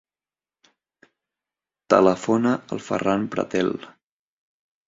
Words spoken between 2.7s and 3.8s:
al Ferran Pretel.